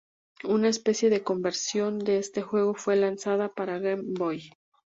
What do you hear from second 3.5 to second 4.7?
para el Game Boy.